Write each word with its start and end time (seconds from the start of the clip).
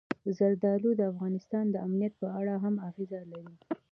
زردالو 0.37 0.89
د 0.95 1.01
افغانستان 1.11 1.65
د 1.69 1.75
امنیت 1.85 2.13
په 2.21 2.27
اړه 2.39 2.53
هم 2.63 2.75
اغېز 2.89 3.11
لري. 3.31 3.55